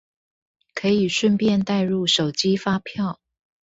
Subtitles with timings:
[0.73, 3.19] 可以順便帶入手機發票